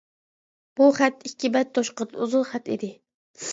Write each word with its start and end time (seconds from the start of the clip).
بۇ 0.79 0.87
خەت 0.99 1.21
ئىككى 1.29 1.53
بەت 1.57 1.71
توشقان 1.77 2.19
ئۇزۇن 2.25 2.51
خەت 2.55 2.75
ئىدى. 2.79 2.93